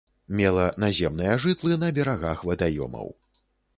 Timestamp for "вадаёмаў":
2.53-3.15